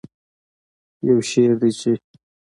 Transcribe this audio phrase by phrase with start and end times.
[1.07, 1.91] یو شعر دی چې